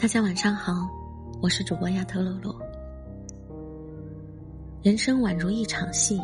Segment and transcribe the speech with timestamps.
[0.00, 0.88] 大家晚上好，
[1.42, 2.54] 我是主播亚特露露。
[4.80, 6.20] 人生宛如一场戏，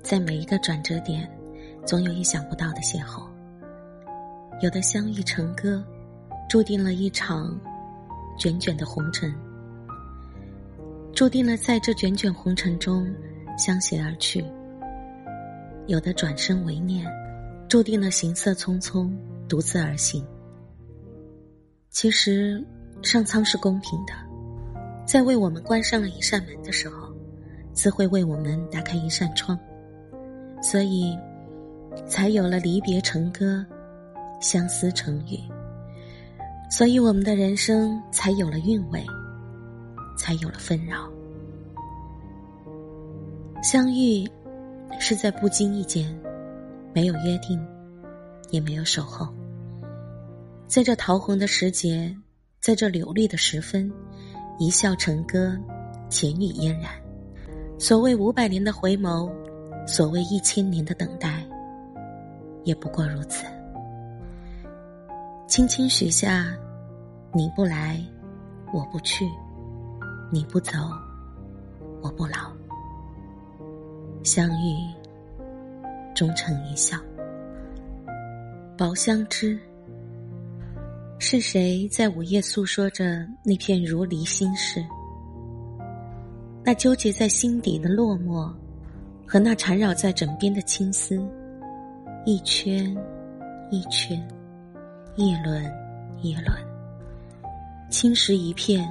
[0.00, 1.28] 在每一个转折点，
[1.84, 3.26] 总有意想不到的邂逅。
[4.62, 5.84] 有的相遇成歌，
[6.48, 7.58] 注定了一场
[8.38, 9.34] 卷卷的红尘，
[11.12, 13.12] 注定了在这卷卷红尘中
[13.58, 14.40] 相携而去；
[15.88, 17.04] 有的转身为念，
[17.68, 19.10] 注定了行色匆匆，
[19.48, 20.24] 独自而行。
[21.90, 22.64] 其实。
[23.04, 24.12] 上苍是公平的，
[25.06, 27.12] 在为我们关上了一扇门的时候，
[27.72, 29.58] 自会为我们打开一扇窗，
[30.62, 31.16] 所以
[32.06, 33.64] 才有了离别成歌，
[34.40, 35.38] 相思成雨。
[36.70, 39.04] 所以我们的人生才有了韵味，
[40.16, 41.08] 才有了纷扰。
[43.62, 44.28] 相遇
[44.98, 46.18] 是在不经意间，
[46.92, 47.64] 没有约定，
[48.50, 49.28] 也没有守候，
[50.66, 52.16] 在这桃红的时节。
[52.64, 53.92] 在这柳绿的时分，
[54.58, 55.54] 一笑成歌，
[56.08, 56.92] 浅语嫣然。
[57.78, 59.30] 所谓五百年的回眸，
[59.86, 61.46] 所谓一千年的等待，
[62.62, 63.44] 也不过如此。
[65.46, 66.56] 轻轻许下，
[67.34, 68.02] 你不来，
[68.72, 69.26] 我不去；
[70.32, 70.72] 你不走，
[72.00, 72.50] 我不老。
[74.22, 74.74] 相遇，
[76.14, 76.96] 终成一笑。
[78.74, 79.60] 薄相知。
[81.18, 84.84] 是谁在午夜诉说着那片如离心事？
[86.62, 88.52] 那纠结在心底的落寞，
[89.26, 91.22] 和那缠绕在枕边的青丝，
[92.26, 92.94] 一圈
[93.70, 94.20] 一圈，
[95.16, 95.64] 一轮
[96.20, 96.46] 一轮，
[97.90, 98.86] 青石一片，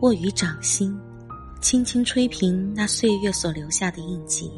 [0.00, 0.98] 握于掌心，
[1.60, 4.50] 轻轻吹平那岁月所留下的印记。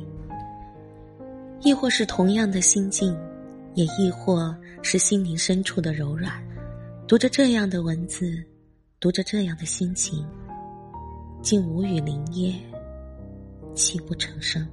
[1.60, 3.16] 亦或是同样的心境，
[3.74, 6.32] 也亦或是心灵深处的柔软。
[7.06, 8.42] 读着这样的文字，
[8.98, 10.26] 读着这样的心情，
[11.42, 12.58] 竟无语凝噎，
[13.74, 14.66] 泣不成声。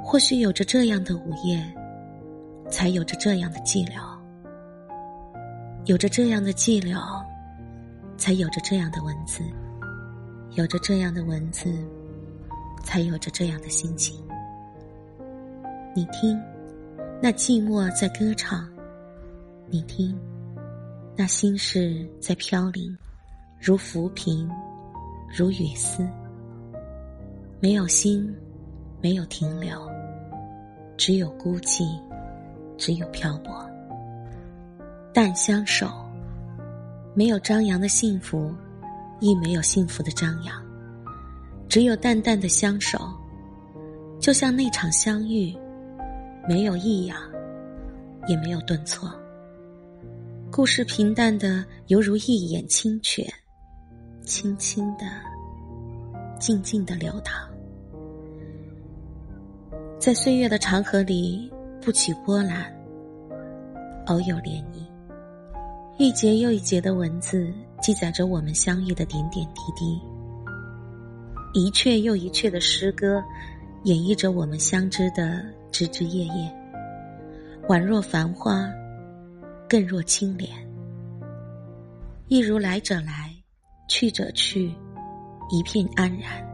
[0.00, 1.60] 或许有着这样的午夜，
[2.70, 4.16] 才有着这样的寂寥；
[5.86, 7.20] 有着这样的寂寥，
[8.16, 9.42] 才有着这样的文字；
[10.52, 11.68] 有着这样的文字，
[12.84, 14.24] 才有着这样的心情。
[15.96, 16.40] 你听，
[17.20, 18.64] 那寂寞在歌唱；
[19.66, 20.16] 你听。
[21.20, 22.96] 那心事在飘零，
[23.60, 24.50] 如浮萍，
[25.30, 26.02] 如雨丝。
[27.60, 28.34] 没有心，
[29.02, 29.86] 没有停留，
[30.96, 32.00] 只有孤寂，
[32.78, 33.68] 只有漂泊。
[35.12, 35.90] 淡相守，
[37.12, 38.50] 没有张扬的幸福，
[39.18, 40.56] 亦没有幸福的张扬，
[41.68, 42.98] 只有淡淡的相守。
[44.18, 45.54] 就像那场相遇，
[46.48, 47.18] 没有异样，
[48.26, 49.19] 也没有顿挫。
[50.52, 53.24] 故事平淡的犹如一眼清泉，
[54.22, 55.06] 轻轻的、
[56.40, 57.48] 静静的流淌，
[60.00, 61.48] 在岁月的长河里
[61.80, 62.64] 不起波澜，
[64.06, 64.84] 偶有涟漪。
[65.98, 67.48] 一节又一节的文字
[67.80, 70.00] 记载着我们相遇的点点滴滴，
[71.54, 73.22] 一阙又一阙的诗歌
[73.84, 76.52] 演绎着我们相知的枝枝叶叶，
[77.68, 78.68] 宛若繁花。
[79.70, 80.50] 更若清莲，
[82.26, 83.32] 一如来者来，
[83.86, 84.74] 去者去，
[85.48, 86.44] 一片安然。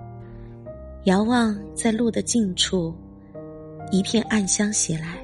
[1.05, 2.95] 遥望在路的尽处，
[3.91, 5.17] 一片暗香袭来，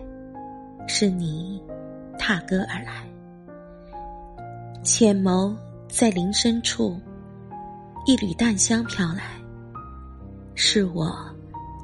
[0.88, 1.62] 是你
[2.18, 3.06] 踏歌而来。
[4.82, 5.54] 浅眸
[5.86, 6.98] 在林深处，
[8.06, 9.22] 一缕淡香飘来，
[10.54, 11.14] 是我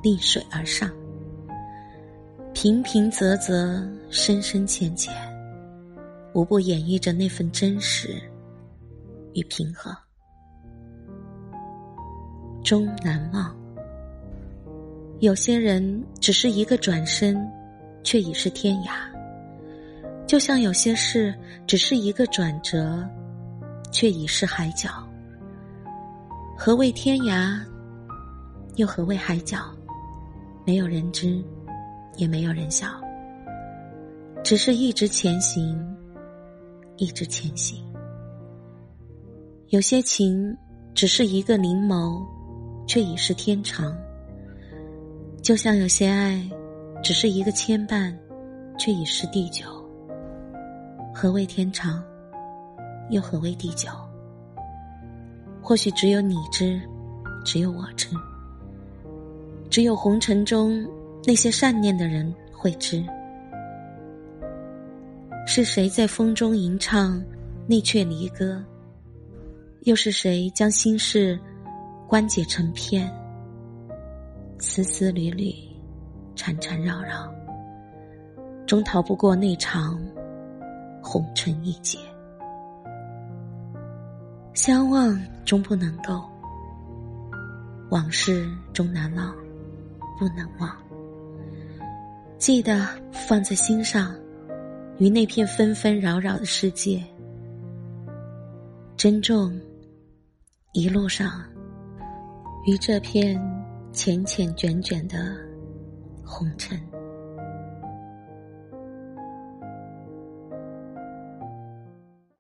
[0.02, 0.90] 逆水而上。
[2.54, 5.14] 平平仄仄，深深浅浅。
[6.38, 8.14] 无不演绎着那份真实
[9.34, 9.90] 与平和。
[12.62, 13.52] 终难忘。
[15.18, 17.44] 有些人只是一个转身，
[18.04, 18.92] 却已是天涯；
[20.28, 21.34] 就像有些事
[21.66, 23.04] 只是一个转折，
[23.90, 24.90] 却已是海角。
[26.56, 27.60] 何谓天涯？
[28.76, 29.58] 又何谓海角？
[30.64, 31.42] 没有人知，
[32.16, 32.86] 也没有人晓。
[34.44, 35.97] 只是一直前行。
[36.98, 37.80] 一直前行，
[39.68, 40.56] 有些情
[40.94, 42.26] 只是一个凝眸，
[42.88, 43.92] 却已是天长；
[45.40, 46.42] 就像有些爱，
[47.00, 48.12] 只是一个牵绊，
[48.76, 49.64] 却已是地久。
[51.14, 52.02] 何谓天长？
[53.10, 53.88] 又何谓地久？
[55.62, 56.80] 或许只有你知，
[57.44, 58.08] 只有我知，
[59.70, 60.84] 只有红尘中
[61.24, 63.04] 那些善念的人会知。
[65.58, 67.20] 是谁在风中吟唱？
[67.66, 68.64] 内阙离歌。
[69.80, 71.36] 又是谁将心事
[72.06, 73.12] 关结成片？
[74.60, 75.52] 丝丝缕缕，
[76.36, 77.28] 缠缠绕绕，
[78.68, 80.00] 终逃不过那场
[81.02, 81.98] 红尘一劫。
[84.54, 86.22] 相望终不能够，
[87.90, 89.34] 往事终难忘，
[90.20, 90.70] 不能忘。
[92.38, 94.14] 记得放在心上，
[94.98, 97.02] 与那片纷纷扰扰的世界，
[98.96, 99.56] 珍重
[100.72, 101.40] 一路上
[102.66, 103.40] 与这片
[103.92, 105.36] 浅浅卷卷的
[106.24, 106.76] 红尘。